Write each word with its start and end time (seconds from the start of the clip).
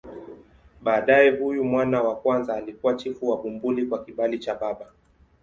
Baadaye 0.81 1.29
huyu 1.29 1.63
mwana 1.63 2.01
wa 2.01 2.15
kwanza 2.15 2.55
alikuwa 2.55 2.93
chifu 2.93 3.29
wa 3.29 3.37
Bumbuli 3.37 3.85
kwa 3.85 4.05
kibali 4.05 4.39
cha 4.39 4.55
baba. 4.55 4.91